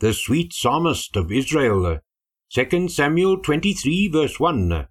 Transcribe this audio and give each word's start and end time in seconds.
The 0.00 0.12
sweet 0.12 0.52
psalmist 0.52 1.16
of 1.16 1.32
Israel. 1.32 1.98
2 2.52 2.88
Samuel 2.88 3.38
23 3.42 4.08
verse 4.08 4.38
1. 4.38 4.86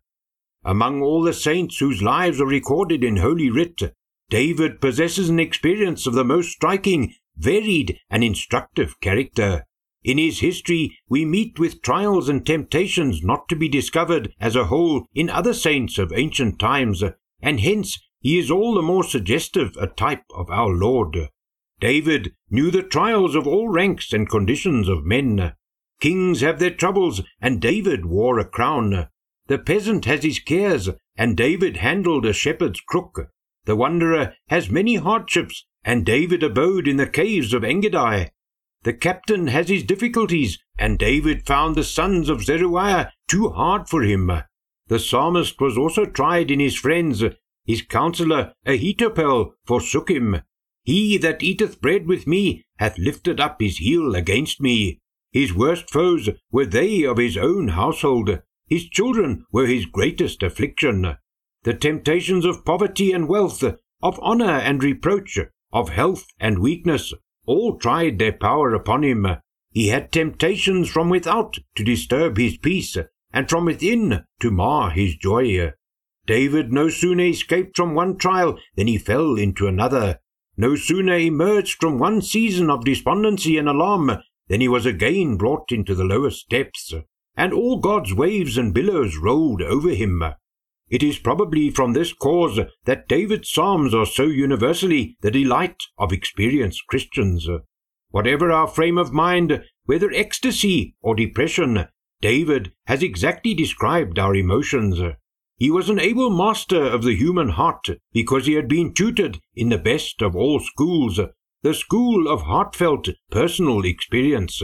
Among 0.65 1.01
all 1.01 1.21
the 1.21 1.33
saints 1.33 1.77
whose 1.77 2.01
lives 2.01 2.41
are 2.41 2.45
recorded 2.45 3.03
in 3.03 3.17
Holy 3.17 3.49
Writ, 3.49 3.95
David 4.29 4.81
possesses 4.81 5.29
an 5.29 5.39
experience 5.39 6.05
of 6.05 6.13
the 6.13 6.25
most 6.25 6.51
striking, 6.51 7.13
varied, 7.37 7.97
and 8.09 8.23
instructive 8.23 8.99
character. 8.99 9.65
In 10.03 10.17
his 10.17 10.41
history, 10.41 10.97
we 11.07 11.23
meet 11.23 11.57
with 11.57 11.81
trials 11.81 12.27
and 12.27 12.45
temptations 12.45 13.23
not 13.23 13.47
to 13.47 13.55
be 13.55 13.69
discovered 13.69 14.33
as 14.39 14.55
a 14.55 14.65
whole 14.65 15.05
in 15.15 15.29
other 15.29 15.53
saints 15.53 15.97
of 15.97 16.11
ancient 16.13 16.59
times, 16.59 17.01
and 17.41 17.59
hence 17.61 17.97
he 18.19 18.37
is 18.37 18.51
all 18.51 18.73
the 18.73 18.81
more 18.81 19.03
suggestive 19.03 19.77
a 19.79 19.87
type 19.87 20.25
of 20.35 20.49
our 20.49 20.69
Lord. 20.69 21.29
David 21.79 22.33
knew 22.49 22.71
the 22.71 22.83
trials 22.83 23.35
of 23.35 23.45
all 23.45 23.69
ranks 23.69 24.11
and 24.11 24.29
conditions 24.29 24.87
of 24.89 25.05
men. 25.05 25.53
Kings 25.99 26.41
have 26.41 26.59
their 26.59 26.71
troubles, 26.71 27.21
and 27.39 27.61
David 27.61 28.05
wore 28.05 28.39
a 28.39 28.45
crown. 28.45 29.07
The 29.47 29.57
peasant 29.57 30.05
has 30.05 30.23
his 30.23 30.39
cares, 30.39 30.89
and 31.15 31.37
David 31.37 31.77
handled 31.77 32.25
a 32.25 32.33
shepherd's 32.33 32.81
crook. 32.81 33.29
The 33.65 33.75
wanderer 33.75 34.33
has 34.49 34.69
many 34.69 34.95
hardships, 34.95 35.65
and 35.83 36.05
David 36.05 36.43
abode 36.43 36.87
in 36.87 36.97
the 36.97 37.07
caves 37.07 37.53
of 37.53 37.63
Engedi. 37.63 38.31
The 38.83 38.93
captain 38.93 39.47
has 39.47 39.69
his 39.69 39.83
difficulties, 39.83 40.59
and 40.77 40.99
David 40.99 41.45
found 41.45 41.75
the 41.75 41.83
sons 41.83 42.29
of 42.29 42.43
Zeruiah 42.43 43.11
too 43.27 43.49
hard 43.49 43.89
for 43.89 44.03
him. 44.03 44.31
The 44.87 44.99
psalmist 44.99 45.59
was 45.59 45.77
also 45.77 46.05
tried 46.05 46.49
in 46.49 46.59
his 46.59 46.75
friends. 46.75 47.23
His 47.65 47.81
counselor 47.81 48.53
Ahithophel 48.65 49.53
forsook 49.65 50.09
him, 50.09 50.41
he 50.87 51.17
that 51.17 51.43
eateth 51.43 51.81
bread 51.81 52.07
with 52.07 52.25
me 52.25 52.63
hath 52.77 52.97
lifted 52.97 53.41
up 53.41 53.59
his 53.59 53.79
heel 53.79 54.15
against 54.15 54.61
me. 54.61 54.97
His 55.33 55.53
worst 55.53 55.91
foes 55.91 56.29
were 56.49 56.65
they 56.65 57.03
of 57.03 57.17
his 57.17 57.35
own 57.35 57.67
household. 57.67 58.41
His 58.67 58.87
children 58.87 59.43
were 59.51 59.65
his 59.65 59.85
greatest 59.85 60.41
affliction. 60.43 61.17
The 61.63 61.73
temptations 61.73 62.45
of 62.45 62.63
poverty 62.63 63.11
and 63.11 63.27
wealth, 63.27 63.65
of 64.01 64.17
honour 64.19 64.49
and 64.49 64.81
reproach, 64.81 65.37
of 65.73 65.89
health 65.89 66.25
and 66.39 66.59
weakness, 66.59 67.13
all 67.45 67.77
tried 67.77 68.17
their 68.17 68.31
power 68.31 68.73
upon 68.73 69.03
him. 69.03 69.27
He 69.73 69.89
had 69.89 70.13
temptations 70.13 70.89
from 70.89 71.09
without 71.09 71.57
to 71.75 71.83
disturb 71.83 72.37
his 72.37 72.57
peace, 72.57 72.95
and 73.33 73.49
from 73.49 73.65
within 73.65 74.23
to 74.39 74.51
mar 74.51 74.91
his 74.91 75.17
joy. 75.17 75.73
David 76.25 76.71
no 76.71 76.87
sooner 76.87 77.25
escaped 77.25 77.75
from 77.75 77.93
one 77.93 78.17
trial 78.17 78.57
than 78.77 78.87
he 78.87 78.97
fell 78.97 79.35
into 79.35 79.67
another 79.67 80.21
no 80.57 80.75
sooner 80.75 81.17
emerged 81.17 81.79
from 81.79 81.99
one 81.99 82.21
season 82.21 82.69
of 82.69 82.83
despondency 82.83 83.57
and 83.57 83.69
alarm 83.69 84.11
than 84.47 84.59
he 84.59 84.67
was 84.67 84.85
again 84.85 85.37
brought 85.37 85.71
into 85.71 85.93
the 85.93 86.03
lowest 86.03 86.49
depths, 86.49 86.93
and 87.35 87.53
all 87.53 87.79
God's 87.79 88.13
waves 88.13 88.57
and 88.57 88.73
billows 88.73 89.17
rolled 89.17 89.61
over 89.61 89.91
him. 89.91 90.23
It 90.89 91.03
is 91.03 91.19
probably 91.19 91.69
from 91.69 91.93
this 91.93 92.13
cause 92.13 92.59
that 92.85 93.07
David's 93.07 93.51
psalms 93.51 93.93
are 93.93 94.05
so 94.05 94.23
universally 94.23 95.17
the 95.21 95.31
delight 95.31 95.83
of 95.97 96.13
experienced 96.13 96.87
Christians. 96.87 97.47
Whatever 98.09 98.51
our 98.51 98.67
frame 98.67 98.97
of 98.97 99.11
mind, 99.11 99.63
whether 99.83 100.09
ecstasy 100.11 100.95
or 101.01 101.13
depression, 101.13 101.87
David 102.21 102.71
has 102.87 103.03
exactly 103.03 103.53
described 103.53 104.17
our 104.17 104.33
emotions. 104.33 104.99
He 105.57 105.71
was 105.71 105.89
an 105.89 105.99
able 105.99 106.29
master 106.29 106.83
of 106.83 107.03
the 107.03 107.15
human 107.15 107.49
heart 107.49 107.87
because 108.13 108.45
he 108.45 108.53
had 108.53 108.67
been 108.67 108.93
tutored 108.93 109.39
in 109.55 109.69
the 109.69 109.79
best 109.79 110.21
of 110.21 110.35
all 110.35 110.59
schools, 110.59 111.19
the 111.63 111.73
school 111.73 112.27
of 112.27 112.43
heartfelt 112.43 113.09
personal 113.31 113.83
experience. 113.83 114.61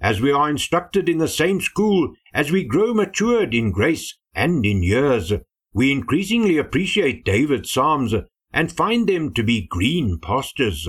As 0.00 0.20
we 0.20 0.30
are 0.30 0.48
instructed 0.48 1.08
in 1.08 1.18
the 1.18 1.28
same 1.28 1.60
school 1.60 2.14
as 2.32 2.52
we 2.52 2.64
grow 2.64 2.94
matured 2.94 3.54
in 3.54 3.72
grace 3.72 4.16
and 4.34 4.64
in 4.64 4.84
years, 4.84 5.32
we 5.74 5.90
increasingly 5.90 6.58
appreciate 6.58 7.24
David's 7.24 7.72
Psalms 7.72 8.14
and 8.52 8.72
find 8.72 9.08
them 9.08 9.34
to 9.34 9.42
be 9.42 9.66
green 9.66 10.18
pastures. 10.20 10.88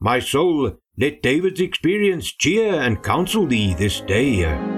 My 0.00 0.18
soul, 0.18 0.78
let 0.96 1.22
David's 1.22 1.60
experience 1.60 2.32
cheer 2.32 2.74
and 2.74 3.02
counsel 3.02 3.46
thee 3.46 3.74
this 3.74 4.00
day. 4.00 4.77